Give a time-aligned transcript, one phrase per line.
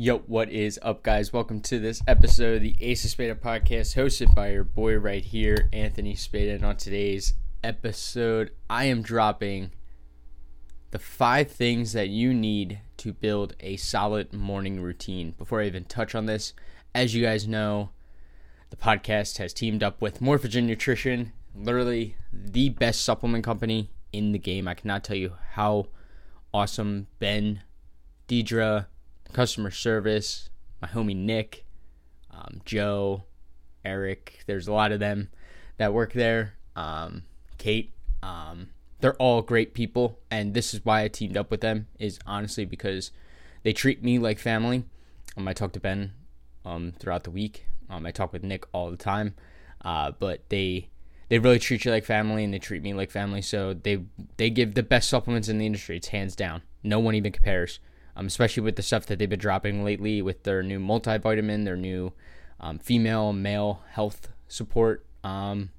[0.00, 1.32] Yo, what is up, guys?
[1.32, 5.24] Welcome to this episode of the Ace of Spada podcast, hosted by your boy right
[5.24, 6.52] here, Anthony Spada.
[6.52, 9.72] And on today's episode, I am dropping
[10.92, 15.34] the five things that you need to build a solid morning routine.
[15.36, 16.52] Before I even touch on this,
[16.94, 17.90] as you guys know,
[18.70, 24.38] the podcast has teamed up with Morphogen Nutrition, literally the best supplement company in the
[24.38, 24.68] game.
[24.68, 25.88] I cannot tell you how
[26.54, 27.62] awesome Ben,
[28.28, 28.86] Deidre,
[29.32, 30.48] customer service,
[30.80, 31.64] my homie Nick,
[32.30, 33.24] um, Joe,
[33.84, 34.40] Eric.
[34.46, 35.28] There's a lot of them
[35.76, 36.54] that work there.
[36.76, 37.22] Um,
[37.58, 37.92] Kate.
[38.22, 38.68] Um,
[39.00, 41.86] they're all great people, and this is why I teamed up with them.
[41.98, 43.12] Is honestly because
[43.62, 44.84] they treat me like family.
[45.36, 46.12] Um, I talk to Ben
[46.64, 47.64] um, throughout the week.
[47.88, 49.34] Um, I talk with Nick all the time,
[49.84, 50.88] uh, but they
[51.28, 53.42] they really treat you like family, and they treat me like family.
[53.42, 54.00] So they
[54.36, 55.96] they give the best supplements in the industry.
[55.96, 56.62] It's hands down.
[56.82, 57.78] No one even compares
[58.18, 61.76] um, especially with the stuff that they've been dropping lately with their new multivitamin, their
[61.76, 62.12] new
[62.58, 65.70] um, female male health support um,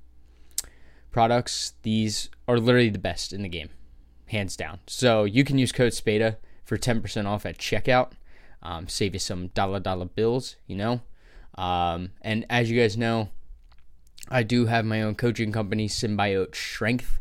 [1.11, 1.73] products.
[1.83, 3.69] These are literally the best in the game,
[4.27, 4.79] hands down.
[4.87, 8.11] So you can use code SPADA for 10% off at checkout.
[8.63, 11.01] Um, save you some dollar dollar bills, you know.
[11.55, 13.29] Um, and as you guys know,
[14.29, 17.19] I do have my own coaching company, Symbiote Strength.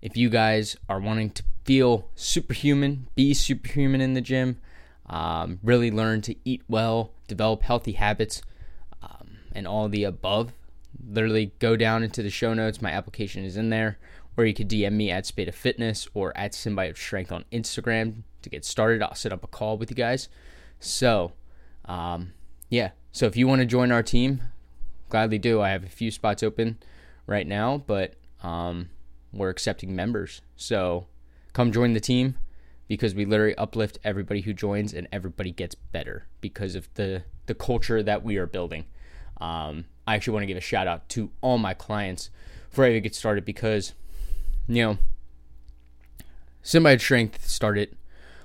[0.00, 4.60] If you guys are wanting to feel superhuman, be superhuman in the gym,
[5.06, 8.42] um, really learn to eat well, develop healthy habits,
[9.00, 10.52] um, and all the above.
[11.08, 12.82] Literally go down into the show notes.
[12.82, 14.00] My application is in there,
[14.36, 18.50] or you could DM me at Spada Fitness or at Symbiote Strength on Instagram to
[18.50, 19.00] get started.
[19.00, 20.28] I'll set up a call with you guys.
[20.80, 21.34] So,
[21.84, 22.32] um,
[22.68, 22.90] yeah.
[23.12, 24.42] So if you want to join our team,
[25.08, 25.60] gladly do.
[25.60, 26.78] I have a few spots open
[27.28, 28.90] right now, but um,
[29.32, 30.42] we're accepting members.
[30.56, 31.06] So
[31.52, 32.36] come join the team
[32.88, 37.54] because we literally uplift everybody who joins and everybody gets better because of the the
[37.54, 38.84] culture that we are building.
[39.40, 42.30] Um, I actually want to give a shout out to all my clients
[42.68, 43.94] before I even get started because
[44.66, 44.98] you know
[46.62, 47.96] Symbiote Strength started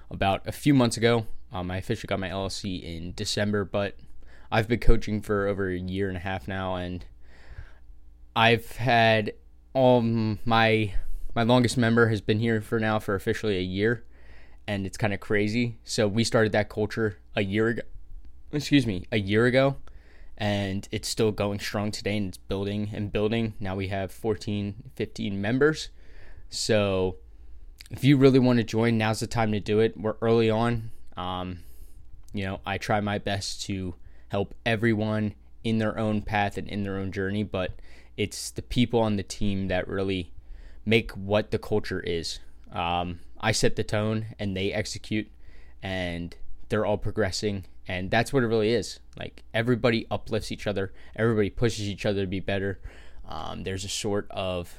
[0.10, 1.26] about a few months ago.
[1.52, 3.98] Um, I officially got my LLC in December, but
[4.52, 7.04] I've been coaching for over a year and a half now, and
[8.36, 9.34] I've had
[9.74, 10.94] all my
[11.36, 14.06] my longest member has been here for now for officially a year,
[14.66, 15.78] and it's kind of crazy.
[15.84, 17.82] So we started that culture a year ago.
[18.54, 19.76] Excuse me, a year ago,
[20.38, 23.54] and it's still going strong today, and it's building and building.
[23.60, 25.90] Now we have 14, 15 members.
[26.50, 27.18] So
[27.92, 30.00] if you really want to join, now's the time to do it.
[30.00, 30.92] We're early on.
[31.18, 31.60] Um,
[32.34, 33.96] you know, I try my best to
[34.30, 35.36] help everyone
[35.66, 37.74] in their own path and in their own journey, but
[38.16, 40.32] it's the people on the team that really
[40.86, 42.40] make what the culture is.
[42.72, 45.28] Um, I set the tone and they execute,
[45.82, 46.36] and
[46.70, 47.66] they're all progressing.
[47.88, 49.00] And that's what it really is.
[49.18, 52.80] Like everybody uplifts each other, everybody pushes each other to be better.
[53.28, 54.74] Um, there's a sort of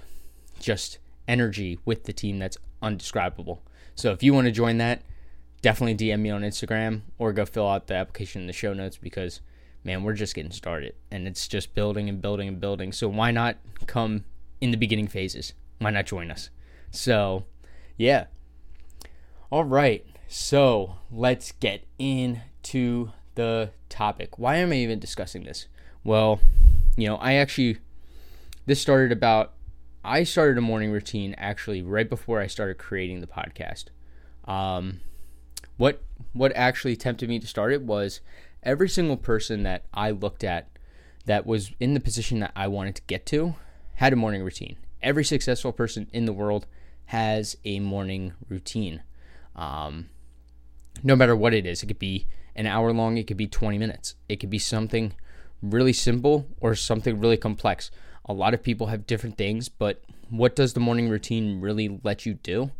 [0.60, 3.62] just energy with the team that's undescribable.
[3.94, 5.02] So if you want to join that,
[5.62, 8.98] definitely DM me on Instagram or go fill out the application in the show notes
[8.98, 9.40] because
[9.84, 12.92] man, we're just getting started and it's just building and building and building.
[12.92, 13.56] So why not
[13.86, 14.24] come
[14.60, 15.54] in the beginning phases?
[15.78, 16.50] Why not join us?
[16.90, 17.44] So,
[17.96, 18.26] yeah.
[19.50, 20.04] All right.
[20.28, 24.38] So, let's get into the topic.
[24.38, 25.68] Why am I even discussing this?
[26.02, 26.40] Well,
[26.96, 27.78] you know, I actually,
[28.66, 29.52] this started about,
[30.04, 33.86] I started a morning routine actually right before I started creating the podcast.
[34.44, 35.00] Um,
[35.76, 38.20] what what actually tempted me to start it was
[38.62, 40.68] every single person that I looked at
[41.26, 43.56] that was in the position that I wanted to get to
[43.94, 46.66] had a morning routine every successful person in the world
[47.06, 49.02] has a morning routine.
[49.54, 50.08] Um,
[51.02, 53.78] no matter what it is, it could be an hour long, it could be 20
[53.78, 55.14] minutes, it could be something
[55.62, 57.90] really simple or something really complex.
[58.24, 62.26] A lot of people have different things, but what does the morning routine really let
[62.26, 62.72] you do?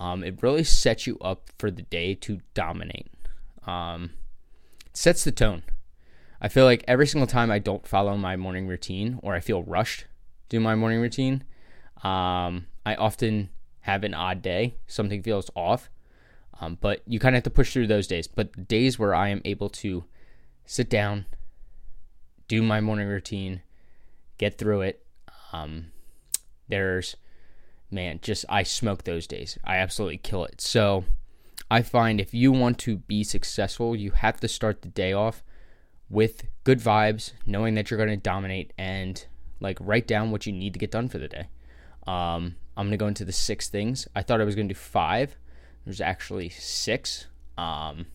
[0.00, 3.08] Um, it really sets you up for the day to dominate.
[3.66, 4.10] Um,
[4.92, 5.62] sets the tone.
[6.40, 9.62] I feel like every single time I don't follow my morning routine or I feel
[9.62, 10.06] rushed
[10.48, 11.44] do my morning routine,
[12.02, 13.50] um, I often
[13.80, 15.90] have an odd day, something feels off,
[16.60, 18.26] um, but you kind of have to push through those days.
[18.26, 20.04] But days where I am able to
[20.66, 21.26] sit down,
[22.48, 23.62] do my morning routine,
[24.38, 25.04] get through it,
[25.52, 25.92] um,
[26.68, 27.16] there's,
[27.90, 29.58] man, just I smoke those days.
[29.64, 30.60] I absolutely kill it.
[30.60, 31.04] So
[31.70, 35.42] I find if you want to be successful, you have to start the day off
[36.10, 39.26] with good vibes, knowing that you're going to dominate and
[39.60, 41.48] like write down what you need to get done for the day.
[42.06, 44.08] Um, I'm gonna go into the six things.
[44.14, 45.36] I thought I was gonna do five.
[45.84, 47.26] There's actually six.
[47.56, 48.06] Um,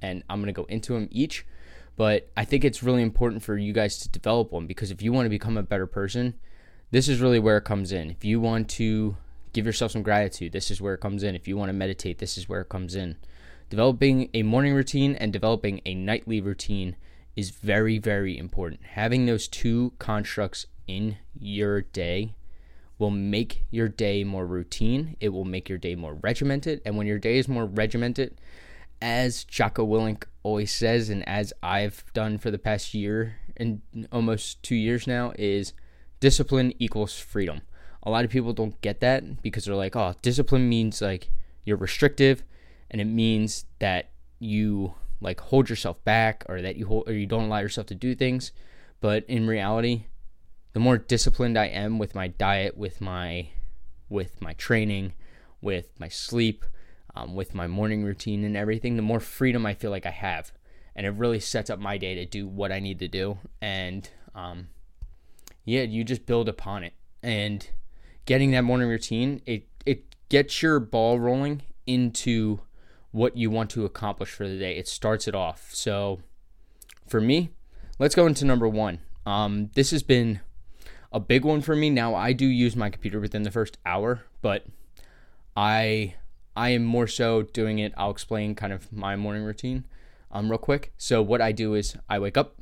[0.00, 1.44] and I'm to go into them each.
[1.96, 5.12] But I think it's really important for you guys to develop one because if you
[5.12, 6.34] want to become a better person,
[6.90, 8.10] this is really where it comes in.
[8.10, 9.16] If you want to
[9.52, 11.34] give yourself some gratitude, this is where it comes in.
[11.34, 13.16] If you want to meditate, this is where it comes in.
[13.68, 16.96] Developing a morning routine and developing a nightly routine
[17.38, 18.80] is very, very important.
[18.82, 22.34] Having those two constructs in your day
[22.98, 25.16] will make your day more routine.
[25.20, 26.82] It will make your day more regimented.
[26.84, 28.40] And when your day is more regimented,
[29.00, 34.60] as Jocko Willink always says, and as I've done for the past year and almost
[34.64, 35.74] two years now, is
[36.18, 37.60] discipline equals freedom.
[38.02, 41.30] A lot of people don't get that because they're like, oh, discipline means like
[41.64, 42.42] you're restrictive
[42.90, 44.10] and it means that
[44.40, 47.94] you like hold yourself back or that you hold or you don't allow yourself to
[47.94, 48.52] do things.
[49.00, 50.04] But in reality,
[50.72, 53.48] the more disciplined I am with my diet, with my
[54.08, 55.12] with my training,
[55.60, 56.64] with my sleep,
[57.14, 60.52] um, with my morning routine and everything, the more freedom I feel like I have,
[60.96, 63.38] and it really sets up my day to do what I need to do.
[63.60, 64.68] And um,
[65.64, 67.68] yeah, you just build upon it, and
[68.24, 72.60] getting that morning routine, it it gets your ball rolling into
[73.10, 74.76] what you want to accomplish for the day.
[74.76, 75.70] It starts it off.
[75.72, 76.20] So
[77.06, 77.50] for me,
[77.98, 79.00] let's go into number one.
[79.24, 80.40] Um, this has been
[81.12, 81.90] a big one for me.
[81.90, 84.66] Now I do use my computer within the first hour, but
[85.56, 86.14] I
[86.56, 87.92] I am more so doing it.
[87.96, 89.84] I'll explain kind of my morning routine
[90.30, 90.92] um real quick.
[90.98, 92.56] So what I do is I wake up,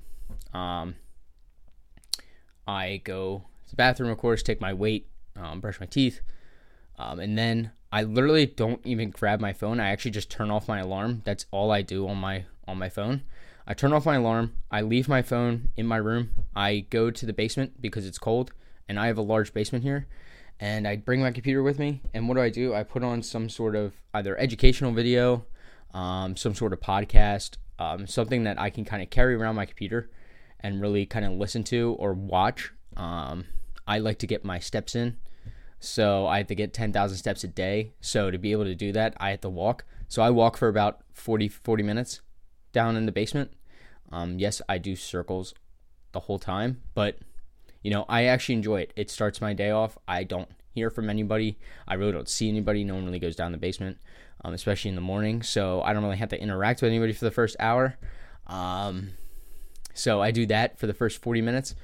[0.54, 0.96] um,
[2.66, 6.20] I go to the bathroom, of course, take my weight, um, brush my teeth,
[6.98, 9.80] um, and then I literally don't even grab my phone.
[9.80, 11.22] I actually just turn off my alarm.
[11.24, 13.22] That's all I do on my on my phone.
[13.66, 14.52] I turn off my alarm.
[14.70, 16.28] I leave my phone in my room.
[16.54, 18.52] I go to the basement because it's cold
[18.86, 20.08] and I have a large basement here.
[20.60, 22.02] And I bring my computer with me.
[22.12, 22.74] And what do I do?
[22.74, 25.46] I put on some sort of either educational video,
[25.94, 29.64] um, some sort of podcast, um, something that I can kind of carry around my
[29.64, 30.10] computer
[30.60, 32.74] and really kind of listen to or watch.
[32.94, 33.46] Um,
[33.86, 35.16] I like to get my steps in.
[35.78, 37.92] So I have to get 10,000 steps a day.
[38.00, 39.84] So to be able to do that, I have to walk.
[40.08, 42.20] So I walk for about 40, 40 minutes
[42.72, 43.52] down in the basement.
[44.10, 45.54] Um, yes, I do circles
[46.12, 47.18] the whole time, but
[47.82, 48.92] you know, I actually enjoy it.
[48.96, 49.98] It starts my day off.
[50.08, 51.58] I don't hear from anybody.
[51.86, 52.84] I really don't see anybody.
[52.84, 53.98] No one really goes down the basement,
[54.44, 55.42] um, especially in the morning.
[55.42, 57.96] So I don't really have to interact with anybody for the first hour.
[58.46, 59.10] Um,
[59.94, 61.74] so I do that for the first 40 minutes.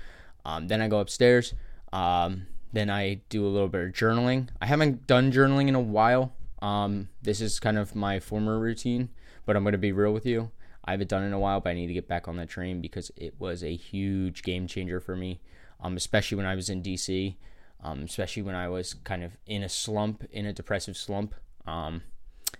[0.44, 1.54] Um, then I go upstairs.
[1.92, 4.48] Um, then I do a little bit of journaling.
[4.60, 6.32] I haven't done journaling in a while.
[6.60, 9.10] Um, this is kind of my former routine,
[9.44, 10.50] but I'm going to be real with you.
[10.84, 12.48] I haven't done it in a while, but I need to get back on that
[12.48, 15.40] train because it was a huge game changer for me,
[15.80, 17.36] um, especially when I was in DC,
[17.82, 21.34] um, especially when I was kind of in a slump, in a depressive slump.
[21.66, 22.02] Um,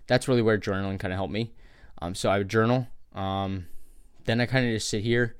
[0.07, 1.53] that's really where journaling kind of helped me.
[2.01, 2.87] Um, so I would journal.
[3.15, 3.67] Um,
[4.25, 5.37] then I kind of just sit here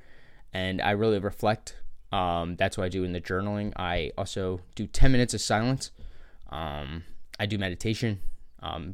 [0.53, 1.77] and I really reflect.
[2.13, 3.73] Um, that's what I do in the journaling.
[3.77, 5.91] I also do 10 minutes of silence.
[6.51, 8.21] I do meditation.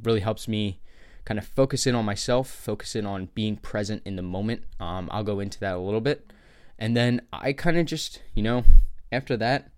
[0.02, 0.80] really helps me
[1.28, 4.62] kind of focus in on myself, focus in on being present in the moment.
[4.80, 6.32] Um, I'll go into that a little bit.
[6.78, 8.64] And then I kind of just, you know,
[9.12, 9.70] after that,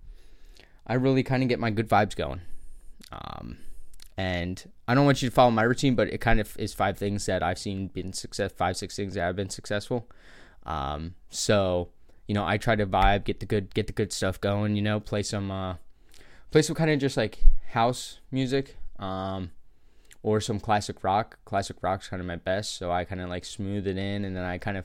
[0.86, 2.42] I really kind of get my good vibes going.
[3.10, 3.58] Um,
[4.16, 6.98] and I don't want you to follow my routine, but it kind of is five
[6.98, 10.08] things that I've seen been success, five, six things that have been successful.
[10.64, 11.88] Um, so,
[12.30, 14.82] you know, I try to vibe, get the good, get the good stuff going, you
[14.82, 15.74] know, play some, uh,
[16.52, 17.40] play some kind of just like
[17.72, 18.76] house music.
[19.00, 19.50] Um,
[20.22, 21.38] or some classic rock.
[21.44, 24.36] Classic rock's kind of my best, so I kind of like smooth it in and
[24.36, 24.84] then I kind of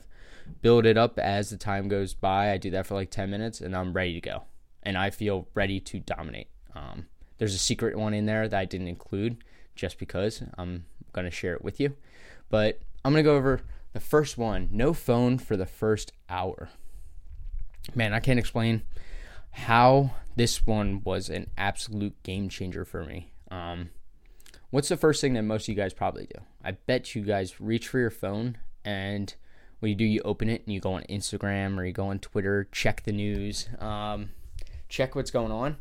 [0.60, 2.50] build it up as the time goes by.
[2.50, 4.42] I do that for like 10 minutes and I'm ready to go.
[4.82, 6.48] And I feel ready to dominate.
[6.74, 7.06] Um,
[7.38, 9.44] there's a secret one in there that I didn't include
[9.76, 11.94] just because I'm to share it with you.
[12.48, 13.60] But I'm to go over
[13.92, 16.70] the first one no phone for the first hour.
[17.94, 18.82] Man, I can't explain
[19.50, 23.32] how this one was an absolute game changer for me.
[23.50, 23.90] Um,
[24.70, 26.40] What's the first thing that most of you guys probably do?
[26.64, 29.34] I bet you guys reach for your phone and
[29.78, 32.18] when you do, you open it and you go on Instagram or you go on
[32.18, 34.30] Twitter, check the news, um,
[34.88, 35.76] check what's going on.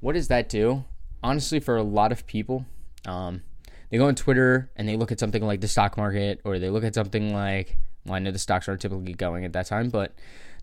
[0.00, 0.84] What does that do?
[1.22, 2.66] Honestly, for a lot of people,
[3.06, 3.42] um,
[3.90, 6.68] they go on Twitter and they look at something like the stock market or they
[6.68, 9.88] look at something like, well, I know the stocks aren't typically going at that time,
[9.88, 10.14] but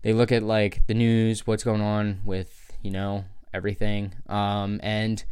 [0.04, 4.14] they look at like the news, what's going on with, you know, everything.
[4.28, 5.24] Um, and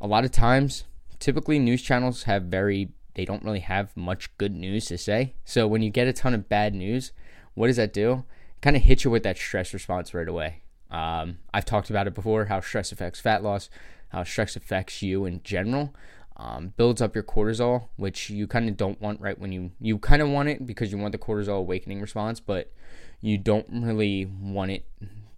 [0.00, 0.84] a lot of times
[1.20, 5.34] typically news channels have very they don't really have much good news to say.
[5.44, 7.12] So when you get a ton of bad news,
[7.54, 8.24] what does that do?
[8.62, 10.62] Kind of hit you with that stress response right away.
[10.90, 13.70] Um, I've talked about it before how stress affects fat loss,
[14.08, 15.94] how stress affects you in general.
[16.36, 19.98] Um, builds up your cortisol, which you kind of don't want right when you you
[19.98, 22.72] kind of want it because you want the cortisol awakening response, but
[23.20, 24.86] you don't really want it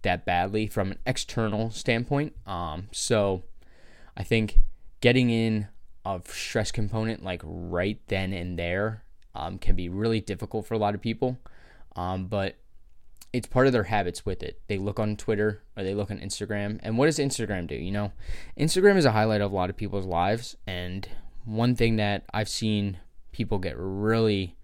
[0.03, 2.33] that badly from an external standpoint.
[2.45, 3.43] Um, so
[4.15, 4.59] I think
[5.01, 5.67] getting in
[6.05, 9.03] a stress component like right then and there
[9.35, 11.37] um, can be really difficult for a lot of people.
[11.95, 12.55] Um, but
[13.33, 14.61] it's part of their habits with it.
[14.67, 16.79] They look on Twitter or they look on Instagram.
[16.83, 17.75] And what does Instagram do?
[17.75, 18.13] You know,
[18.57, 20.55] Instagram is a highlight of a lot of people's lives.
[20.67, 21.09] And
[21.43, 22.99] one thing that I've seen
[23.31, 24.55] people get really,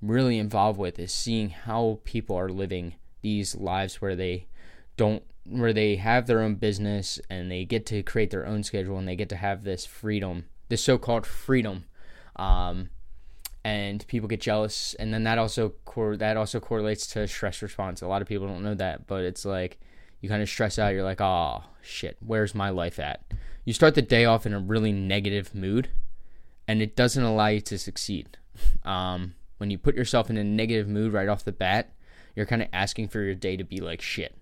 [0.00, 4.46] really involved with is seeing how people are living these lives where they
[4.96, 8.96] don't, where they have their own business and they get to create their own schedule
[8.96, 11.84] and they get to have this freedom, this so called freedom.
[12.36, 12.88] Um,
[13.66, 18.00] and people get jealous and then that also cor- that also correlates to stress response.
[18.00, 19.80] A lot of people don't know that but it's like
[20.20, 23.24] you kind of stress out you're like oh shit where's my life at?
[23.64, 25.88] You start the day off in a really negative mood
[26.68, 28.38] and it doesn't allow you to succeed.
[28.84, 31.92] Um, when you put yourself in a negative mood right off the bat
[32.36, 34.36] you're kind of asking for your day to be like shit.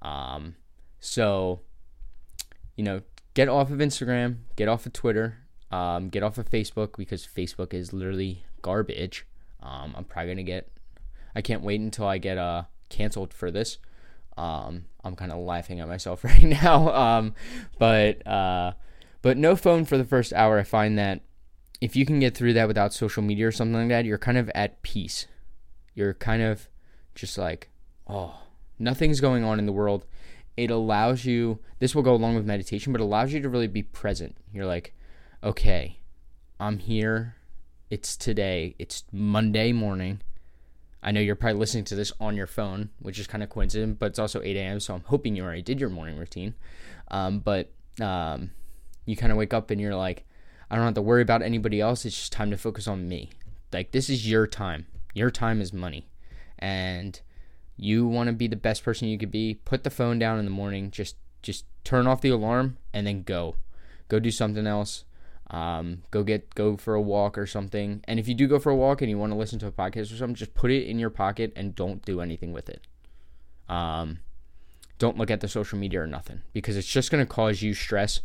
[0.00, 0.56] Um,
[0.98, 1.60] so
[2.76, 3.02] you know
[3.34, 5.38] get off of instagram get off of twitter
[5.70, 9.26] um, get off of facebook because facebook is literally garbage.
[9.62, 10.68] Um, I'm probably gonna get.
[11.34, 13.78] I can't wait until I get uh canceled for this.
[14.36, 16.92] Um, I'm kind of laughing at myself right now.
[16.94, 17.34] Um,
[17.78, 18.72] but uh,
[19.20, 20.58] but no phone for the first hour.
[20.58, 21.20] I find that
[21.80, 24.38] if you can get through that without social media or something like that, you're kind
[24.38, 25.26] of at peace.
[25.94, 26.68] You're kind of
[27.14, 27.70] just like,
[28.06, 28.40] oh,
[28.78, 30.06] nothing's going on in the world.
[30.56, 31.58] It allows you.
[31.78, 34.36] This will go along with meditation, but allows you to really be present.
[34.52, 34.94] You're like,
[35.42, 35.98] okay,
[36.60, 37.36] I'm here
[37.92, 38.74] it's today.
[38.78, 40.22] It's Monday morning.
[41.02, 43.98] I know you're probably listening to this on your phone, which is kind of coincident,
[43.98, 44.80] but it's also 8 a.m.
[44.80, 46.54] So I'm hoping you already did your morning routine.
[47.10, 47.70] Um, but
[48.00, 48.52] um,
[49.04, 50.24] you kind of wake up and you're like,
[50.70, 52.06] I don't have to worry about anybody else.
[52.06, 53.28] It's just time to focus on me.
[53.74, 54.86] Like, this is your time.
[55.12, 56.08] Your time is money.
[56.58, 57.20] And
[57.76, 59.60] you want to be the best person you could be.
[59.66, 60.90] Put the phone down in the morning.
[60.90, 63.56] Just, just turn off the alarm and then go.
[64.08, 65.04] Go do something else.
[65.52, 68.02] Um, go get go for a walk or something.
[68.04, 69.72] And if you do go for a walk and you want to listen to a
[69.72, 72.86] podcast or something, just put it in your pocket and don't do anything with it.
[73.68, 74.20] Um,
[74.98, 77.74] don't look at the social media or nothing because it's just going to cause you
[77.74, 78.20] stress.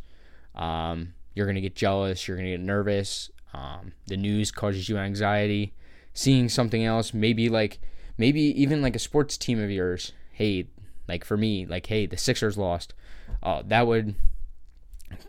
[0.55, 2.27] Um, you're going to get jealous.
[2.27, 3.29] You're going to get nervous.
[3.53, 5.73] Um, the news causes you anxiety.
[6.13, 7.79] Seeing something else, maybe like
[8.17, 10.13] maybe even like a sports team of yours.
[10.31, 10.67] Hey,
[11.09, 12.93] like for me, like hey, the Sixers lost.
[13.43, 14.15] Uh, that would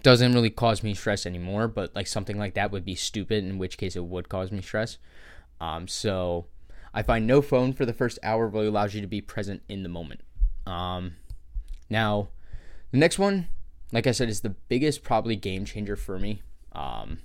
[0.02, 3.58] doesn't really cause me stress anymore, but like something like that would be stupid, in
[3.58, 4.98] which case it would cause me stress.
[5.60, 6.46] Um, so
[6.94, 9.82] I find no phone for the first hour really allows you to be present in
[9.82, 10.20] the moment.
[10.66, 11.16] Um,
[11.90, 12.28] now,
[12.90, 13.48] the next one,
[13.92, 16.42] like I said, is the biggest probably game changer for me.
[16.72, 17.18] Um,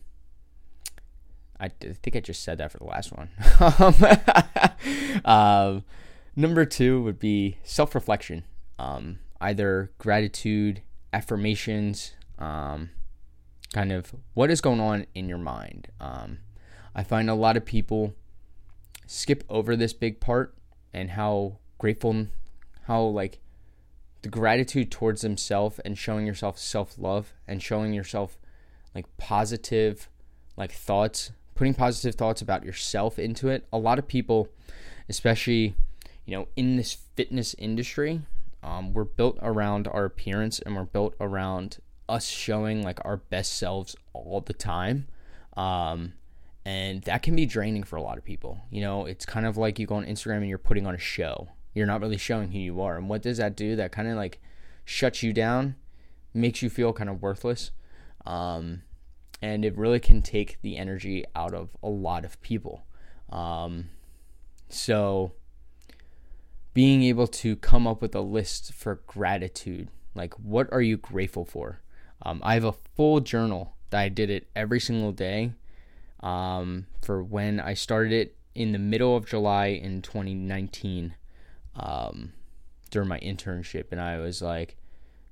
[1.60, 3.30] I, think I just said that for the last one.
[5.26, 5.84] um,
[6.36, 8.44] number two would be self reflection,
[8.80, 10.82] um, either gratitude,
[11.14, 12.90] affirmations, um,
[13.74, 15.90] kind of what is going on in your mind.
[16.00, 16.40] Um,
[16.96, 18.14] I find a lot of people
[19.08, 20.56] skip over this big part
[20.94, 22.28] and how grateful,
[22.88, 23.40] how like
[24.22, 28.38] the gratitude towards themselves and showing yourself self love and showing yourself
[28.96, 30.08] like positive
[30.56, 33.68] like thoughts, putting positive thoughts about yourself into it.
[33.74, 34.50] A lot of people,
[35.10, 35.76] especially
[36.26, 38.22] you know in this fitness industry,
[38.62, 41.80] um, we're built around our appearance and we're built around
[42.10, 45.08] us showing like our best selves all the time.
[45.56, 46.14] Um,
[46.66, 48.62] and that can be draining for a lot of people.
[48.70, 51.00] You know, it's kind of like you go on Instagram and you're putting on a
[51.00, 51.50] show.
[51.74, 52.98] You're not really showing who you are.
[52.98, 53.76] And what does that do?
[53.76, 54.40] That kind of like
[54.86, 55.76] shuts you down,
[56.34, 57.72] makes you feel kind of worthless.
[58.26, 58.84] Um,
[59.42, 62.86] and it really can take the energy out of a lot of people.
[63.30, 63.90] Um,
[64.70, 65.34] so,
[66.74, 71.46] being able to come up with a list for gratitude, like what are you grateful
[71.46, 71.82] for?
[72.24, 75.52] Um, I have a full journal that I did it every single day
[76.22, 81.16] um, for when I started it in the middle of July in 2019
[81.76, 82.34] um,
[82.90, 83.86] during my internship.
[83.92, 84.78] And I was like,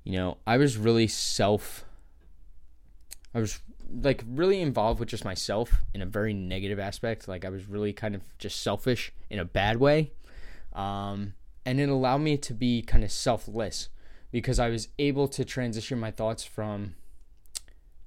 [0.04, 1.84] you know, I was really self,
[3.34, 7.26] I was like really involved with just myself in a very negative aspect.
[7.26, 10.12] Like I was really kind of just selfish in a bad way.
[10.72, 11.34] Um,
[11.64, 13.88] and it allowed me to be kind of selfless
[14.32, 16.94] because I was able to transition my thoughts from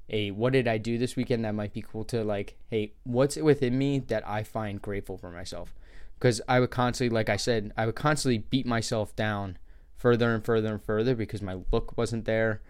[0.09, 3.37] a what did I do this weekend that might be cool to like, hey, what's
[3.37, 5.73] within me that I find grateful for myself?
[6.15, 9.57] Because I would constantly, like I said, I would constantly beat myself down
[9.95, 12.61] further and further and further because my look wasn't there,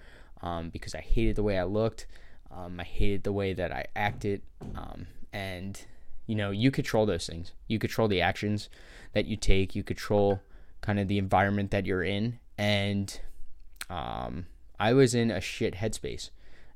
[0.41, 2.07] um, because I hated the way I looked.
[2.51, 4.41] Um, I hated the way that I acted.
[4.75, 5.79] Um, and,
[6.27, 7.51] you know, you control those things.
[7.67, 8.69] You control the actions
[9.13, 10.41] that you take, you control
[10.81, 12.39] kind of the environment that you're in.
[12.57, 13.19] And
[13.89, 14.47] um,
[14.79, 16.29] I was in a shit headspace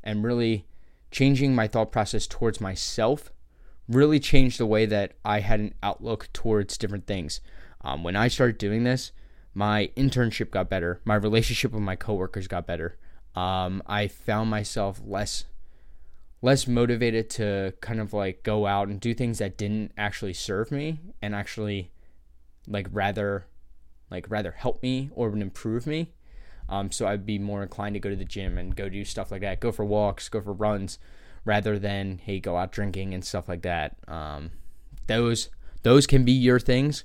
[0.03, 0.65] and really
[1.11, 3.31] changing my thought process towards myself
[3.89, 7.41] really changed the way that I had an outlook towards different things.
[7.81, 9.11] Um, when I started doing this,
[9.53, 11.01] my internship got better.
[11.03, 12.97] My relationship with my coworkers got better.
[13.35, 15.45] Um, I found myself less
[16.41, 20.71] less motivated to kind of like go out and do things that didn't actually serve
[20.71, 21.91] me and actually
[22.65, 23.45] like rather
[24.09, 26.13] like rather help me or improve me.
[26.69, 29.31] Um, so I'd be more inclined to go to the gym and go do stuff
[29.31, 30.99] like that, go for walks, go for runs,
[31.43, 33.97] rather than hey go out drinking and stuff like that.
[34.07, 34.51] Um,
[35.07, 35.49] those
[35.83, 37.03] those can be your things.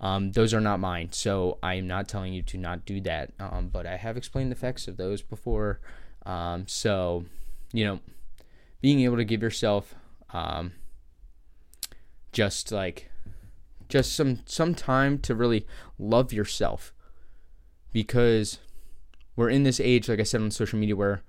[0.00, 3.32] Um, those are not mine, so I am not telling you to not do that.
[3.38, 5.80] Um, but I have explained the effects of those before.
[6.24, 7.26] Um, so
[7.72, 8.00] you know,
[8.80, 9.94] being able to give yourself
[10.30, 10.72] um,
[12.32, 13.10] just like
[13.88, 15.66] just some some time to really
[15.98, 16.94] love yourself
[17.92, 18.58] because
[19.36, 21.22] we're in this age like i said on social media where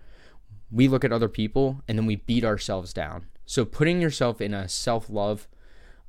[0.72, 4.54] we look at other people and then we beat ourselves down so putting yourself in
[4.54, 5.48] a self-love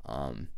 [0.07, 0.49] um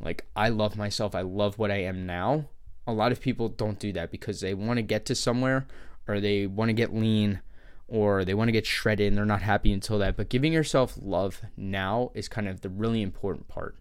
[0.00, 2.46] like i love myself i love what i am now
[2.86, 5.66] a lot of people don't do that because they want to get to somewhere
[6.06, 7.40] or they want to get lean
[7.88, 10.96] or they want to get shredded and they're not happy until that but giving yourself
[11.00, 13.76] love now is kind of the really important part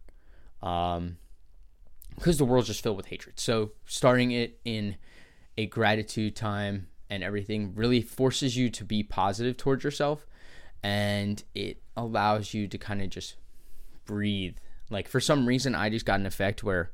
[0.61, 1.17] um
[2.15, 3.39] because the world's just filled with hatred.
[3.39, 4.95] So starting it in
[5.57, 10.25] a gratitude time and everything really forces you to be positive towards yourself
[10.83, 13.35] and it allows you to kind of just
[14.05, 14.57] breathe.
[14.89, 16.91] Like for some reason I just got an effect where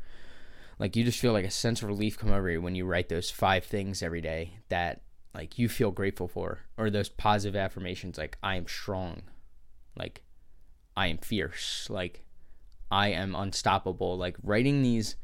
[0.80, 3.10] like you just feel like a sense of relief come over you when you write
[3.10, 5.02] those five things every day that
[5.34, 9.24] like you feel grateful for or those positive affirmations like I am strong.
[9.96, 10.22] Like
[10.96, 11.88] I am fierce.
[11.90, 12.24] Like
[12.90, 14.18] I am unstoppable.
[14.18, 15.16] Like writing these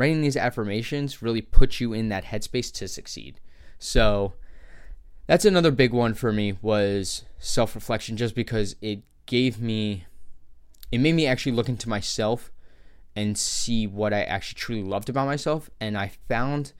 [0.00, 3.38] writing these affirmations really puts you in that headspace to succeed.
[3.78, 4.32] So
[5.26, 10.06] that's another big one for me was self-reflection just because it gave me
[10.90, 12.50] it made me actually look into myself
[13.14, 16.72] and see what I actually truly loved about myself and I found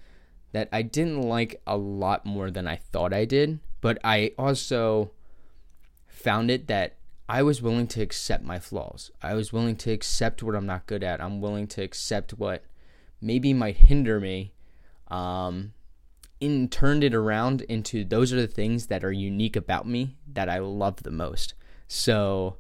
[0.53, 5.13] that I didn't like a lot more than I thought I did, but I also
[6.09, 6.97] found it that
[7.29, 9.11] I was willing to accept my flaws.
[9.23, 11.21] I was willing to accept what I'm not good at.
[11.21, 12.65] I'm willing to accept what
[13.21, 14.53] maybe might hinder me.
[15.09, 15.73] Um,
[16.41, 20.49] and turned it around into those are the things that are unique about me that
[20.49, 21.55] I love the most.
[21.87, 22.57] So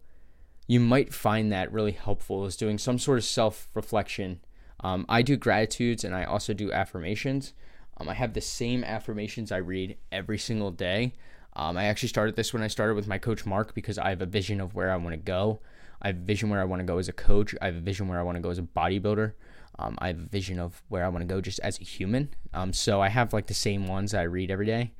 [0.66, 4.40] you might find that really helpful is doing some sort of self reflection.
[4.80, 7.54] Um, I do gratitudes and I also do affirmations.
[7.96, 11.14] Um, I have the same affirmations I read every single day.
[11.54, 14.22] Um, I actually started this when I started with my coach Mark because I have
[14.22, 15.60] a vision of where I want to go.
[16.00, 17.54] I have a vision where I want to go as a coach.
[17.60, 19.32] I have a vision where I want to go as a bodybuilder.
[19.80, 22.28] Um, I have a vision of where I want to go just as a human.
[22.52, 24.92] Um, so I have like the same ones I read every day.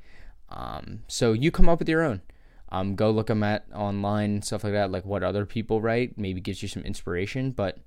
[0.49, 2.21] Um, so you come up with your own.
[2.69, 6.17] Um, go look them at online stuff like that, like what other people write.
[6.17, 7.77] Maybe gives you some inspiration, but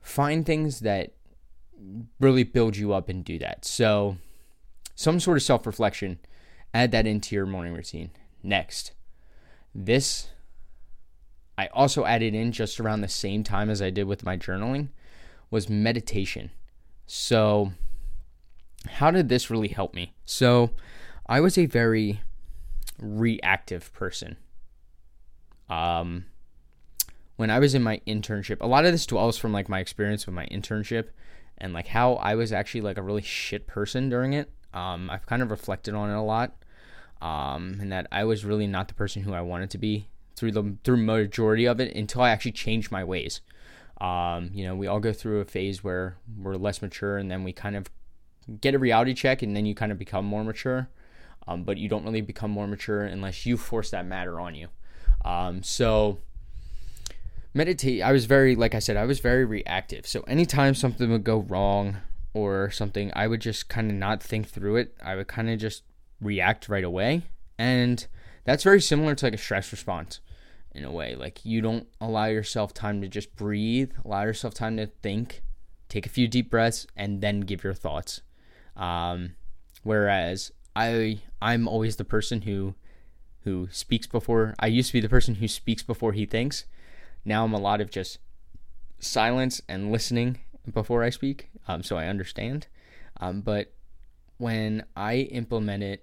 [0.00, 1.12] find things that
[2.18, 3.66] really build you up and do that.
[3.66, 4.16] So
[4.94, 6.18] some sort of self reflection
[6.72, 8.10] add that into your morning routine.
[8.42, 8.92] Next,
[9.74, 10.30] this
[11.58, 14.88] I also added in just around the same time as I did with my journaling
[15.50, 16.50] was meditation.
[17.06, 17.72] So,
[18.88, 20.14] how did this really help me?
[20.24, 20.70] So,
[21.26, 22.20] I was a very
[22.98, 24.36] reactive person.
[25.68, 26.26] Um,
[27.36, 30.26] when I was in my internship, a lot of this dwells from like my experience
[30.26, 31.08] with my internship
[31.58, 34.50] and like how I was actually like a really shit person during it.
[34.72, 36.54] Um, I've kind of reflected on it a lot
[37.20, 40.52] um, and that I was really not the person who I wanted to be through
[40.52, 43.40] the through majority of it until I actually changed my ways.
[44.00, 47.44] Um, you know, we all go through a phase where we're less mature, and then
[47.44, 47.86] we kind of
[48.60, 50.88] get a reality check, and then you kind of become more mature.
[51.48, 54.68] Um, but you don't really become more mature unless you force that matter on you.
[55.24, 56.18] Um, so
[57.54, 58.02] meditate.
[58.02, 60.06] I was very, like I said, I was very reactive.
[60.06, 61.98] So anytime something would go wrong
[62.34, 64.96] or something, I would just kind of not think through it.
[65.02, 65.84] I would kind of just
[66.20, 67.22] react right away.
[67.58, 68.06] And
[68.44, 70.20] that's very similar to like a stress response
[70.76, 71.16] in a way.
[71.16, 75.42] Like you don't allow yourself time to just breathe, allow yourself time to think,
[75.88, 78.20] take a few deep breaths, and then give your thoughts.
[78.76, 79.34] Um,
[79.82, 82.74] whereas I I'm always the person who
[83.40, 86.66] who speaks before I used to be the person who speaks before he thinks.
[87.24, 88.18] Now I'm a lot of just
[88.98, 90.38] silence and listening
[90.70, 91.48] before I speak.
[91.66, 92.66] Um, so I understand.
[93.18, 93.72] Um, but
[94.36, 96.00] when I implemented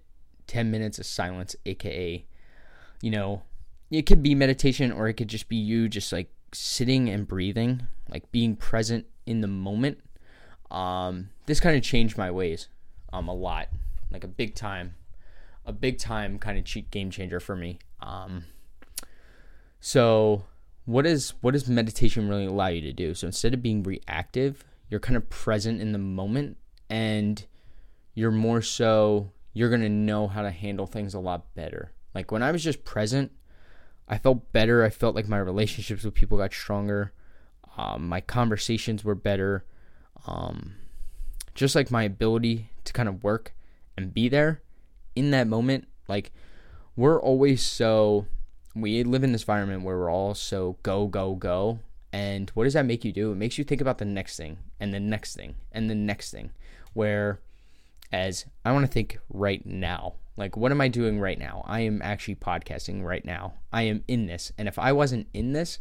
[0.47, 2.25] 10 minutes of silence, aka,
[3.01, 3.43] you know,
[3.93, 7.85] it could be meditation or it could just be you just like sitting and breathing,
[8.09, 9.99] like being present in the moment.
[10.71, 12.69] Um, this kind of changed my ways
[13.13, 13.67] um, a lot,
[14.11, 14.95] like a big time,
[15.63, 17.77] a big time kind of cheat game changer for me.
[18.01, 18.45] Um,
[19.79, 20.45] so
[20.85, 23.13] what is what does meditation really allow you to do?
[23.13, 26.57] So instead of being reactive, you're kind of present in the moment
[26.89, 27.45] and
[28.15, 31.91] you're more so you're to know how to handle things a lot better.
[32.15, 33.31] Like when I was just present,
[34.13, 34.83] I felt better.
[34.83, 37.13] I felt like my relationships with people got stronger.
[37.75, 39.65] Um, my conversations were better.
[40.27, 40.75] Um,
[41.55, 43.55] just like my ability to kind of work
[43.97, 44.61] and be there
[45.15, 45.87] in that moment.
[46.07, 46.31] Like
[46.95, 48.27] we're always so
[48.75, 51.79] we live in this environment where we're all so go go go
[52.11, 54.57] and what does that make you do it makes you think about the next thing
[54.79, 56.51] and the next thing and the next thing
[56.93, 57.39] where
[58.11, 61.63] as i want to think right now like what am i doing right now?
[61.65, 63.53] I am actually podcasting right now.
[63.71, 64.51] I am in this.
[64.57, 65.79] And if i wasn't in this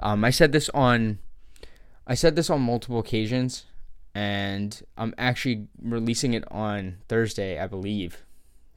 [0.00, 1.18] um, i said this on
[2.06, 3.66] i said this on multiple occasions
[4.14, 8.24] and i'm actually releasing it on thursday i believe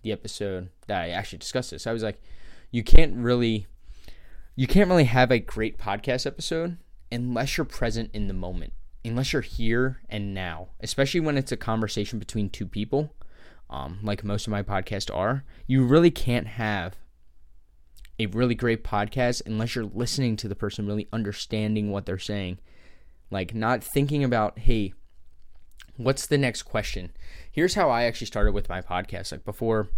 [0.04, 1.88] the episode that i actually discussed this.
[1.88, 2.22] I was like
[2.72, 3.68] you can't really
[4.56, 6.78] you can't really have a great podcast episode
[7.12, 11.58] unless you're present in the moment unless you're here and now especially when it's a
[11.58, 13.14] conversation between two people
[13.70, 16.96] um, like most of my podcasts are you really can't have
[18.20, 22.58] a really great podcast unless you're listening to the person really understanding what they're saying
[23.32, 24.94] like not thinking about hey
[25.98, 27.12] what's the next question
[27.52, 29.90] here's how i actually started with my podcast like before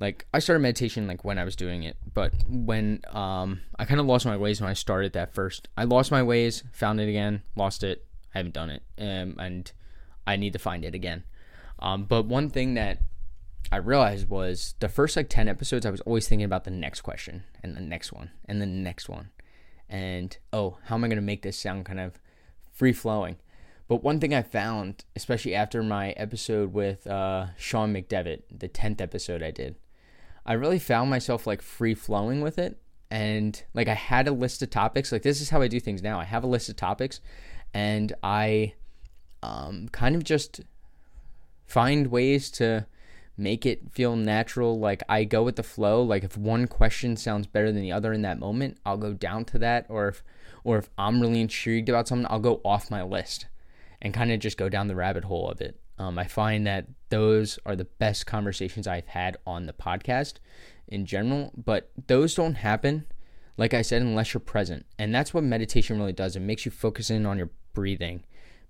[0.00, 4.00] like I started meditation like when I was doing it, but when um I kind
[4.00, 5.68] of lost my ways when I started that first.
[5.76, 8.04] I lost my ways, found it again, lost it.
[8.34, 9.70] I haven't done it, um, and
[10.26, 11.24] I need to find it again.
[11.82, 13.00] Um, but one thing that
[13.70, 17.02] I realized was the first like ten episodes, I was always thinking about the next
[17.02, 19.30] question and the next one and the next one,
[19.88, 22.18] and oh, how am I gonna make this sound kind of
[22.72, 23.36] free flowing?
[23.88, 29.00] But one thing I found, especially after my episode with uh, Sean McDevitt, the tenth
[29.00, 29.74] episode I did,
[30.46, 32.78] I really found myself like free flowing with it.
[33.10, 35.12] And like I had a list of topics.
[35.12, 36.18] Like this is how I do things now.
[36.18, 37.20] I have a list of topics
[37.74, 38.74] and I
[39.42, 40.62] um, kind of just
[41.72, 42.86] find ways to
[43.36, 44.78] make it feel natural.
[44.78, 46.02] Like I go with the flow.
[46.02, 49.46] Like if one question sounds better than the other in that moment, I'll go down
[49.46, 49.86] to that.
[49.88, 50.22] Or if
[50.64, 53.46] or if I'm really intrigued about something, I'll go off my list
[54.02, 55.80] and kind of just go down the rabbit hole of it.
[55.98, 60.34] Um, I find that those are the best conversations I've had on the podcast
[60.88, 63.06] in general, but those don't happen,
[63.56, 64.84] like I said, unless you're present.
[64.98, 66.36] And that's what meditation really does.
[66.36, 68.24] It makes you focus in on your breathing,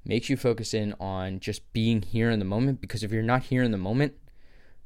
[0.04, 2.80] makes you focus in on just being here in the moment.
[2.80, 4.14] Because if you're not here in the moment,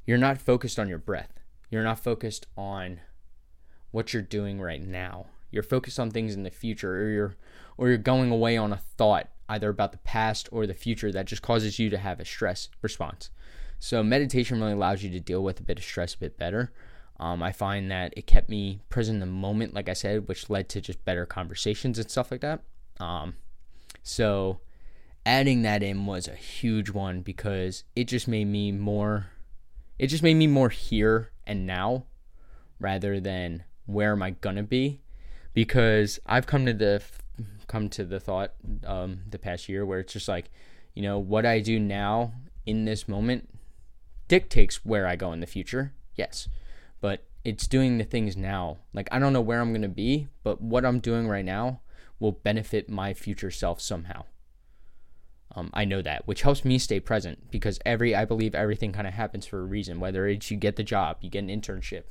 [0.05, 1.39] you're not focused on your breath.
[1.69, 3.01] You're not focused on
[3.91, 5.27] what you're doing right now.
[5.51, 7.35] You're focused on things in the future, or you're,
[7.77, 11.25] or you're going away on a thought either about the past or the future that
[11.25, 13.29] just causes you to have a stress response.
[13.79, 16.73] So meditation really allows you to deal with a bit of stress a bit better.
[17.19, 20.49] Um, I find that it kept me present in the moment, like I said, which
[20.49, 22.61] led to just better conversations and stuff like that.
[22.99, 23.35] Um,
[24.03, 24.59] so
[25.27, 29.27] adding that in was a huge one because it just made me more.
[29.99, 32.05] It just made me more here and now,
[32.79, 35.01] rather than where am I gonna be,
[35.53, 37.03] because I've come to the
[37.67, 38.53] come to the thought
[38.85, 40.49] um, the past year where it's just like,
[40.93, 42.31] you know, what I do now
[42.65, 43.49] in this moment
[44.29, 45.93] dictates where I go in the future.
[46.15, 46.47] Yes.
[47.01, 48.77] But it's doing the things now.
[48.93, 51.81] Like, I don't know where I'm to be, but what I'm doing right now
[52.17, 54.23] will benefit my future self somehow.
[55.55, 59.07] Um, I know that, which helps me stay present because every, I believe everything kind
[59.07, 59.99] of happens for a reason.
[59.99, 62.03] Whether it's you get the job, you get an internship,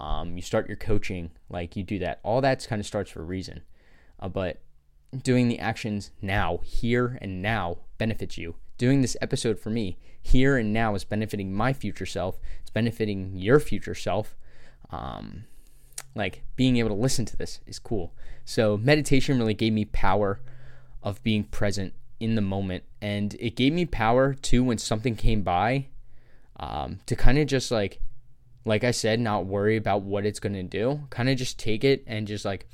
[0.00, 2.20] um, you start your coaching, like you do that.
[2.22, 3.62] All that kind of starts for a reason.
[4.18, 4.60] Uh, but
[5.22, 8.56] doing the actions now, here and now, benefits you.
[8.78, 12.38] Doing this episode for me, here and now, is benefiting my future self.
[12.60, 14.36] It's benefiting your future self.
[14.90, 15.44] Um,
[16.14, 18.12] like being able to listen to this is cool.
[18.44, 20.40] So, meditation really gave me power
[21.02, 22.84] of being present in the moment.
[23.00, 25.88] And it gave me power too when something came by
[26.58, 28.00] um, to kind of just like,
[28.64, 31.00] like I said, not worry about what it's going to do.
[31.10, 32.68] Kind of just take it and just like,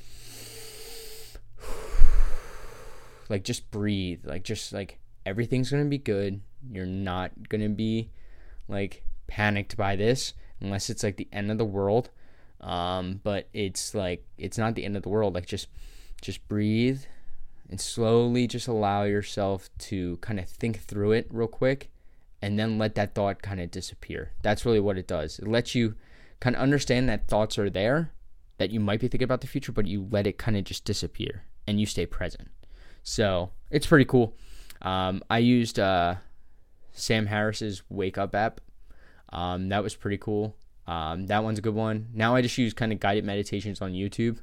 [3.30, 8.10] like just breathe like just like everything's gonna be good you're not gonna be
[8.68, 12.08] like panicked by this unless it's like the end of the world
[12.60, 15.68] um but it's like it's not the end of the world like just
[16.22, 17.02] just breathe
[17.70, 21.90] and slowly just allow yourself to kind of think through it real quick
[22.40, 25.74] and then let that thought kind of disappear that's really what it does it lets
[25.74, 25.94] you
[26.40, 28.12] kind of understand that thoughts are there
[28.58, 30.84] that you might be thinking about the future, but you let it kind of just
[30.84, 32.48] disappear and you stay present.
[33.02, 34.36] So it's pretty cool.
[34.82, 36.16] Um, I used uh,
[36.92, 38.60] Sam Harris's Wake Up app.
[39.32, 40.56] Um, that was pretty cool.
[40.86, 42.08] Um, that one's a good one.
[42.12, 44.38] Now I just use kind of guided meditations on YouTube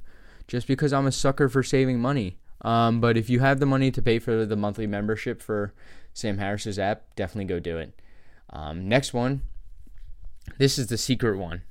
[0.48, 2.38] just because I'm a sucker for saving money.
[2.66, 5.72] Um, but if you have the money to pay for the monthly membership for
[6.12, 8.02] Sam Harris's app, definitely go do it.
[8.50, 9.42] Um, next one.
[10.58, 11.62] This is the secret one.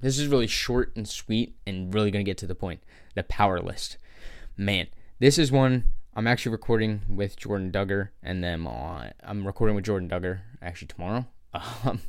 [0.00, 2.84] This is really short and sweet and really going to get to the point.
[3.16, 3.96] The power list.
[4.56, 4.86] Man,
[5.18, 8.64] this is one I'm actually recording with Jordan Duggar, and then
[9.24, 11.26] I'm recording with Jordan Duggar actually tomorrow.
[11.84, 12.00] Um,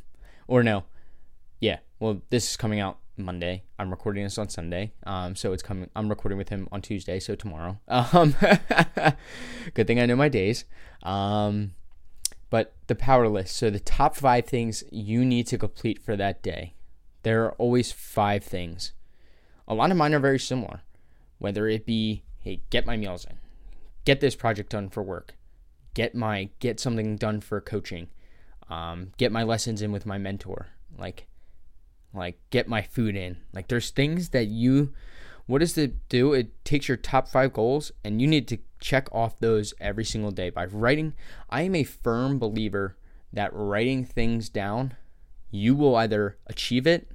[0.48, 0.84] or no,
[1.60, 1.78] yeah.
[2.00, 3.64] Well, this is coming out Monday.
[3.78, 4.92] I'm recording this on Sunday.
[5.04, 5.90] Um, so it's coming.
[5.96, 7.78] I'm recording with him on Tuesday, so tomorrow.
[7.88, 8.34] Um,
[9.74, 10.64] good thing I know my days.
[11.02, 11.72] Um,
[12.50, 13.56] but the power list.
[13.56, 16.74] So the top five things you need to complete for that day.
[17.22, 18.92] There are always five things.
[19.66, 20.82] A lot of mine are very similar.
[21.38, 23.38] Whether it be, hey, get my meals in,
[24.04, 25.34] get this project done for work,
[25.94, 28.08] get my get something done for coaching,
[28.70, 31.26] um, get my lessons in with my mentor, like
[32.16, 33.36] like get my food in.
[33.52, 34.92] Like there's things that you
[35.46, 36.32] what does it do?
[36.32, 40.32] It takes your top 5 goals and you need to check off those every single
[40.32, 41.14] day by writing.
[41.48, 42.96] I am a firm believer
[43.32, 44.96] that writing things down,
[45.50, 47.12] you will either achieve it,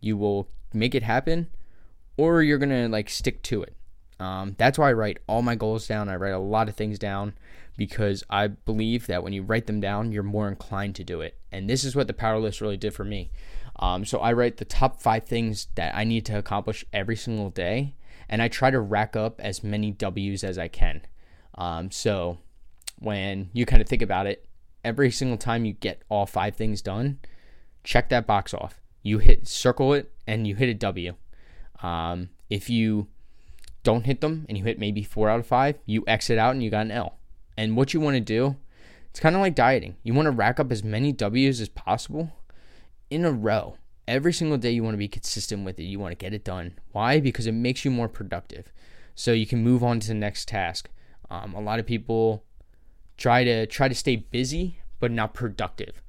[0.00, 1.48] you will make it happen,
[2.16, 3.74] or you're to like stick to it.
[4.20, 6.08] Um, that's why I write all my goals down.
[6.08, 7.34] I write a lot of things down
[7.76, 11.36] because I believe that when you write them down, you're more inclined to do it.
[11.50, 13.30] And this is what the power list really did for me.
[13.76, 17.50] Um, so I write the top five things that I need to accomplish every single
[17.50, 17.94] day,
[18.28, 21.02] and I try to rack up as many W's as I can.
[21.56, 22.38] Um, so
[22.98, 24.46] when you kind of think about it,
[24.84, 27.18] every single time you get all five things done,
[27.84, 28.80] check that box off.
[29.02, 31.14] You hit circle it and you hit a W.
[31.82, 33.08] Um, if you
[33.82, 36.62] don't hit them and you hit maybe four out of five, you exit out and
[36.62, 37.18] you got an L.
[37.56, 38.56] And what you want to do,
[39.10, 39.96] it's kind of like dieting.
[40.02, 42.32] You want to rack up as many W's as possible
[43.12, 43.76] in a row.
[44.08, 45.84] Every single day, you want to be consistent with it.
[45.84, 46.78] You want to get it done.
[46.92, 47.20] Why?
[47.20, 48.72] Because it makes you more productive.
[49.14, 50.88] So you can move on to the next task.
[51.30, 52.44] Um, a lot of people
[53.16, 56.00] try to try to stay busy but not productive.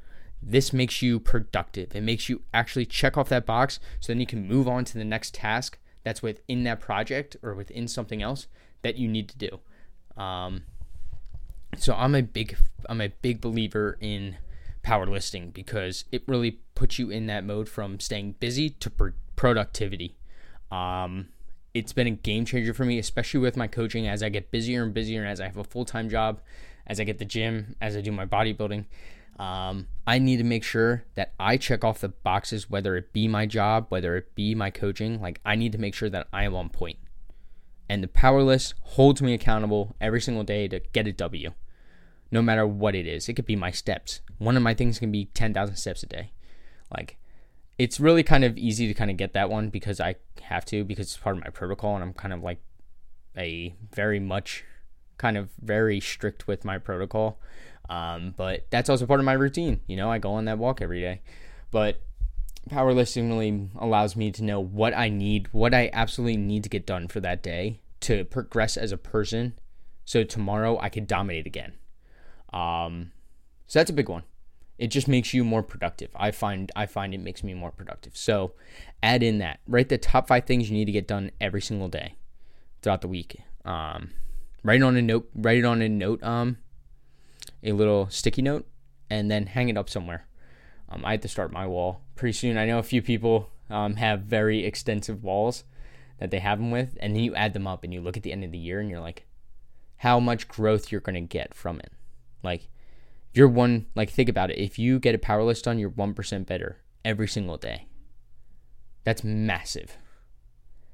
[0.41, 1.95] This makes you productive.
[1.95, 4.97] It makes you actually check off that box so then you can move on to
[4.97, 8.47] the next task that's within that project or within something else
[8.81, 10.21] that you need to do.
[10.21, 10.63] Um,
[11.77, 14.37] so I'm a big I'm a big believer in
[14.83, 19.07] power listing because it really puts you in that mode from staying busy to pr-
[19.35, 20.15] productivity.
[20.71, 21.29] Um,
[21.73, 24.83] it's been a game changer for me, especially with my coaching as I get busier
[24.83, 26.41] and busier, and as I have a full time job,
[26.85, 28.85] as I get the gym, as I do my bodybuilding.
[29.39, 33.27] Um, I need to make sure that I check off the boxes, whether it be
[33.27, 35.19] my job, whether it be my coaching.
[35.19, 36.99] Like, I need to make sure that I am on point.
[37.89, 41.51] And the power list holds me accountable every single day to get a W
[42.33, 43.29] no matter what it is.
[43.29, 44.21] It could be my steps.
[44.43, 46.31] One of my things can be 10,000 steps a day.
[46.95, 47.17] Like,
[47.77, 50.83] it's really kind of easy to kind of get that one because I have to,
[50.83, 52.59] because it's part of my protocol, and I'm kind of like
[53.37, 54.63] a very much
[55.17, 57.39] kind of very strict with my protocol.
[57.89, 59.81] Um, but that's also part of my routine.
[59.87, 61.21] You know, I go on that walk every day.
[61.71, 62.01] But
[62.69, 66.69] power listing really allows me to know what I need, what I absolutely need to
[66.69, 69.53] get done for that day to progress as a person.
[70.05, 71.73] So tomorrow I could dominate again.
[72.51, 73.11] Um,
[73.67, 74.23] so that's a big one.
[74.83, 76.09] It just makes you more productive.
[76.13, 78.17] I find I find it makes me more productive.
[78.17, 78.51] So
[79.01, 79.61] add in that.
[79.65, 82.15] Write the top five things you need to get done every single day
[82.81, 83.37] throughout the week.
[83.63, 84.09] Um,
[84.61, 85.29] write it on a note.
[85.33, 86.21] Write it on a note.
[86.21, 86.57] Um,
[87.63, 88.67] a little sticky note,
[89.09, 90.27] and then hang it up somewhere.
[90.89, 92.57] Um, I had to start my wall pretty soon.
[92.57, 95.63] I know a few people um, have very extensive walls
[96.19, 98.23] that they have them with, and then you add them up and you look at
[98.23, 99.27] the end of the year and you're like,
[99.95, 101.93] how much growth you're going to get from it.
[102.43, 102.67] Like,
[103.33, 104.57] you're one, like, think about it.
[104.57, 107.87] If you get a power list done, you're 1% better every single day.
[109.03, 109.97] That's massive.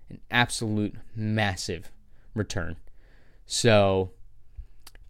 [0.09, 1.91] An absolute massive
[2.33, 2.77] return.
[3.45, 4.11] So,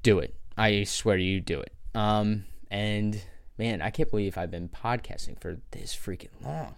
[0.03, 0.35] do it.
[0.57, 1.73] I swear to you, do it.
[1.95, 3.21] Um, and
[3.57, 6.75] man, I can't believe I've been podcasting for this freaking long.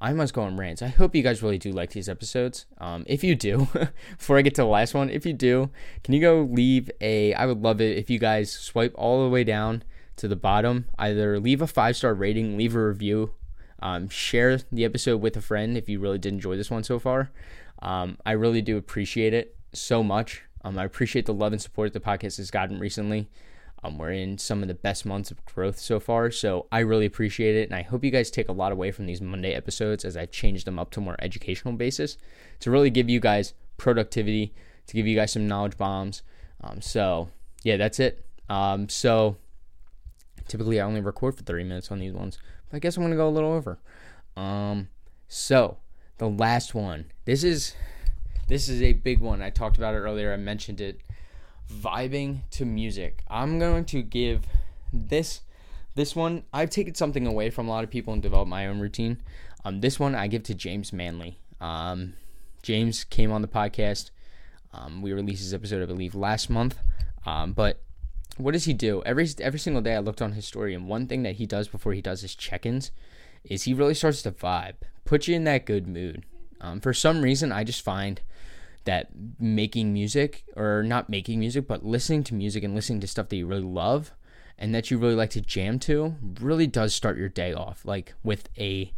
[0.00, 0.80] I must go on rants.
[0.80, 2.64] I hope you guys really do like these episodes.
[2.78, 3.68] Um, if you do,
[4.18, 5.70] before I get to the last one, if you do,
[6.02, 7.34] can you go leave a?
[7.34, 9.82] I would love it if you guys swipe all the way down
[10.16, 10.86] to the bottom.
[10.98, 13.34] Either leave a five star rating, leave a review,
[13.80, 16.98] um, share the episode with a friend if you really did enjoy this one so
[16.98, 17.30] far.
[17.82, 20.44] Um, I really do appreciate it so much.
[20.64, 23.28] Um, I appreciate the love and support the podcast has gotten recently.
[23.82, 27.06] Um, we're in some of the best months of growth so far, so I really
[27.06, 30.04] appreciate it, and I hope you guys take a lot away from these Monday episodes
[30.04, 32.18] as I've changed them up to more educational basis
[32.60, 34.54] to really give you guys productivity,
[34.86, 36.22] to give you guys some knowledge bombs.
[36.60, 37.30] Um, so
[37.62, 38.24] yeah, that's it.
[38.48, 39.36] Um, so
[40.46, 42.38] typically I only record for 30 minutes on these ones,
[42.68, 43.78] but I guess I'm gonna go a little over.
[44.36, 44.88] Um,
[45.28, 45.78] so
[46.20, 47.06] the last one.
[47.24, 47.74] This is
[48.46, 49.40] this is a big one.
[49.40, 50.32] I talked about it earlier.
[50.32, 51.00] I mentioned it
[51.70, 53.22] vibing to music.
[53.28, 54.46] I'm going to give
[54.92, 55.42] this
[55.94, 56.44] this one.
[56.52, 59.18] I've taken something away from a lot of people and developed my own routine.
[59.64, 61.38] Um, this one I give to James Manley.
[61.60, 62.14] Um,
[62.62, 64.10] James came on the podcast.
[64.72, 66.78] Um, we released his episode, I believe, last month.
[67.26, 67.82] Um, but
[68.36, 69.02] what does he do?
[69.04, 71.68] Every every single day, I looked on his story, and one thing that he does
[71.68, 72.90] before he does his check-ins
[73.44, 76.24] is he really starts to vibe, put you in that good mood.
[76.60, 78.20] Um, for some reason, I just find
[78.84, 83.28] that making music or not making music but listening to music and listening to stuff
[83.28, 84.12] that you really love
[84.58, 88.14] and that you really like to jam to really does start your day off like
[88.22, 88.92] with a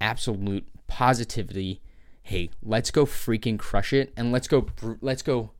[0.00, 1.80] absolute positivity
[2.24, 4.66] hey let's go freaking crush it and let's go
[5.00, 5.50] let's go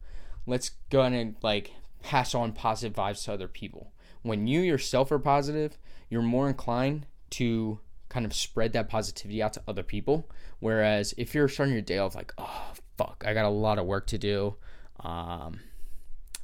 [0.46, 3.92] let's go and like pass on positive vibes to other people.
[4.22, 5.78] When you yourself are positive
[6.10, 7.80] you're more inclined to
[8.10, 10.28] kind of spread that positivity out to other people.
[10.60, 13.86] Whereas if you're starting your day off like oh fuck, I got a lot of
[13.86, 14.54] work to do.
[15.00, 15.60] Um,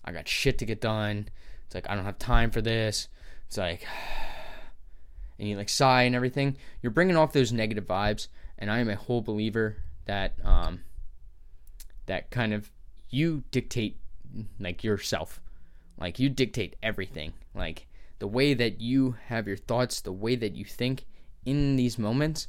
[0.04, 1.28] I got shit to get done.
[1.66, 3.08] It's like I don't have time for this.
[3.46, 3.86] It's like,
[5.38, 6.56] and you like sigh and everything.
[6.82, 10.80] You're bringing off those negative vibes, and I am a whole believer that um,
[12.06, 12.70] that kind of
[13.10, 13.98] you dictate
[14.58, 15.40] like yourself,
[15.98, 17.86] like you dictate everything, like
[18.18, 21.04] the way that you have your thoughts, the way that you think
[21.44, 22.48] in these moments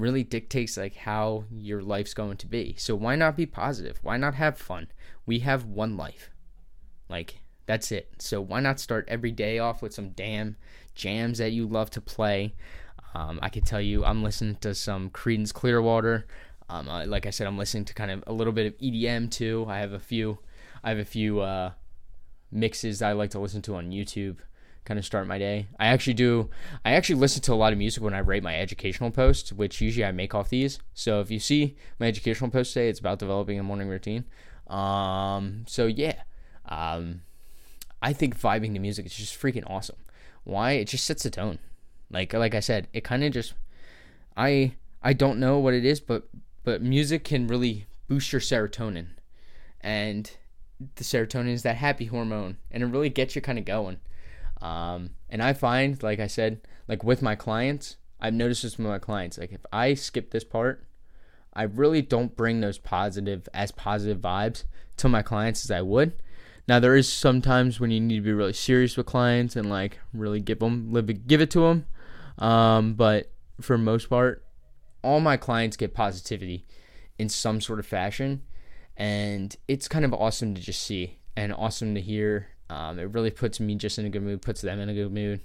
[0.00, 2.74] really dictates like how your life's going to be.
[2.78, 3.98] So why not be positive?
[4.02, 4.88] Why not have fun?
[5.26, 6.30] We have one life.
[7.08, 8.10] Like that's it.
[8.18, 10.56] So why not start every day off with some damn
[10.94, 12.54] jams that you love to play?
[13.14, 16.26] Um, I can tell you, I'm listening to some Creedence Clearwater.
[16.68, 19.30] Um, uh, like I said, I'm listening to kind of a little bit of EDM
[19.30, 19.66] too.
[19.68, 20.38] I have a few,
[20.84, 21.72] I have a few uh,
[22.50, 24.38] mixes I like to listen to on YouTube
[24.84, 25.68] kind of start my day.
[25.78, 26.50] I actually do.
[26.84, 29.80] I actually listen to a lot of music when I write my educational posts, which
[29.80, 30.78] usually I make off these.
[30.94, 34.24] So if you see my educational post today, it's about developing a morning routine.
[34.66, 36.22] Um, so yeah,
[36.66, 37.22] um,
[38.00, 39.96] I think vibing to music is just freaking awesome.
[40.44, 40.72] Why?
[40.72, 41.58] It just sets the tone.
[42.10, 43.54] Like like I said, it kind of just.
[44.36, 46.28] I I don't know what it is, but
[46.64, 49.08] but music can really boost your serotonin,
[49.80, 50.30] and
[50.94, 53.98] the serotonin is that happy hormone, and it really gets you kind of going.
[54.60, 58.86] Um, and I find, like I said, like with my clients, I've noticed this with
[58.86, 59.38] my clients.
[59.38, 60.84] Like if I skip this part,
[61.54, 64.64] I really don't bring those positive as positive vibes
[64.98, 66.22] to my clients as I would.
[66.66, 69.98] Now there is sometimes when you need to be really serious with clients and like
[70.12, 71.86] really give them live give it to them.
[72.38, 74.44] Um, but for most part,
[75.02, 76.66] all my clients get positivity
[77.18, 78.42] in some sort of fashion,
[78.96, 83.30] and it's kind of awesome to just see and awesome to hear um, it really
[83.30, 85.40] puts me just in a good mood, puts them in a good mood.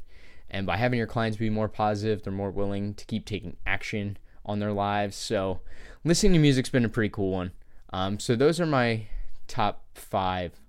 [0.50, 4.18] And by having your clients be more positive, they're more willing to keep taking action
[4.46, 5.16] on their lives.
[5.16, 5.62] So
[6.04, 7.52] listening to music's been a pretty cool one.
[7.92, 9.08] Um, so those are my
[9.48, 10.60] top five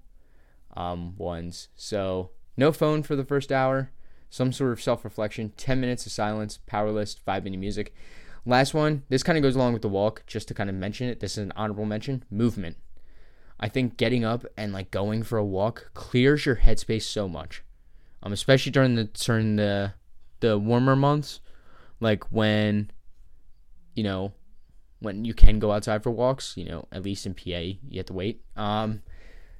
[0.76, 1.68] um, ones.
[1.74, 3.90] So no phone for the first hour,
[4.30, 7.94] some sort of self reflection, 10 minutes of silence, power list, vibing to music.
[8.46, 11.08] Last one, this kind of goes along with the walk, just to kind of mention
[11.08, 11.20] it.
[11.20, 12.76] This is an honorable mention movement.
[13.60, 17.62] I think getting up and like going for a walk clears your headspace so much.
[18.22, 19.94] Um, especially during the during the
[20.40, 21.40] the warmer months,
[22.00, 22.90] like when,
[23.94, 24.32] you know,
[25.00, 26.56] when you can go outside for walks.
[26.56, 28.42] You know, at least in PA, you have to wait.
[28.56, 29.02] Um,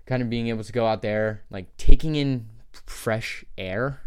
[0.07, 2.49] kind of being able to go out there, like taking in
[2.87, 4.01] fresh air,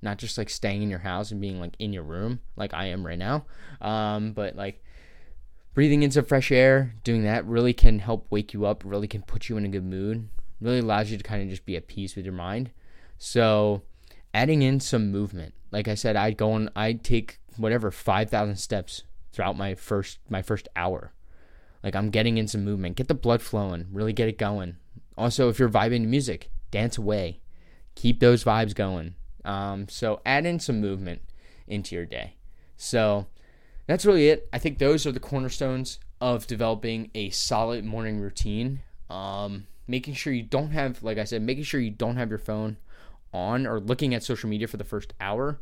[0.00, 2.86] not just like staying in your house and being like in your room, like I
[2.86, 3.46] am right now.
[3.80, 4.82] Um, but like
[5.74, 9.22] breathing in some fresh air, doing that really can help wake you up, really can
[9.22, 10.28] put you in a good mood,
[10.60, 12.70] really allows you to kind of just be at peace with your mind.
[13.18, 13.82] So,
[14.34, 15.54] adding in some movement.
[15.70, 20.42] Like I said, I'd go and I'd take whatever 5,000 steps throughout my first my
[20.42, 21.12] first hour.
[21.82, 24.76] Like I'm getting in some movement, get the blood flowing, really get it going.
[25.16, 27.40] Also, if you're vibing to music, dance away.
[27.94, 29.14] Keep those vibes going.
[29.44, 31.22] Um, so add in some movement
[31.66, 32.36] into your day.
[32.76, 33.26] So
[33.86, 34.48] that's really it.
[34.52, 38.80] I think those are the cornerstones of developing a solid morning routine.
[39.10, 42.38] Um, making sure you don't have, like I said, making sure you don't have your
[42.38, 42.76] phone
[43.32, 45.60] on or looking at social media for the first hour.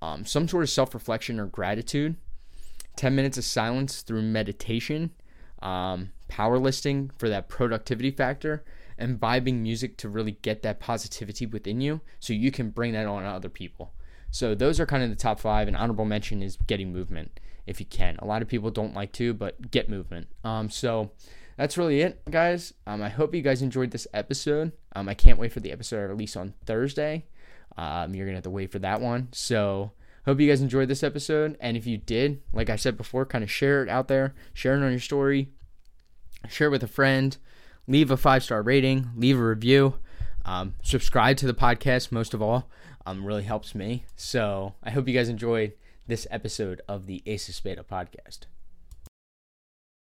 [0.00, 2.16] Um, some sort of self reflection or gratitude.
[2.96, 5.10] 10 minutes of silence through meditation.
[5.60, 8.64] Um, power listing for that productivity factor.
[8.98, 13.22] imbibing music to really get that positivity within you so you can bring that on
[13.22, 13.92] to other people.
[14.36, 15.66] So those are kind of the top five.
[15.66, 18.16] And honorable mention is getting movement if you can.
[18.18, 20.28] A lot of people don't like to, but get movement.
[20.44, 21.12] Um, so
[21.56, 22.74] that's really it, guys.
[22.86, 24.72] Um, I hope you guys enjoyed this episode.
[24.94, 27.24] Um, I can't wait for the episode to release on Thursday.
[27.78, 29.28] Um, you're gonna have to wait for that one.
[29.32, 29.92] So
[30.26, 31.56] hope you guys enjoyed this episode.
[31.58, 34.74] And if you did, like I said before, kind of share it out there, share
[34.74, 35.48] it on your story,
[36.46, 37.34] share it with a friend,
[37.88, 39.94] leave a five star rating, leave a review,
[40.44, 42.12] um, subscribe to the podcast.
[42.12, 42.70] Most of all,
[43.06, 44.04] um, really helps me.
[44.16, 45.72] So I hope you guys enjoyed
[46.06, 48.40] this episode of the Ace of Spada podcast.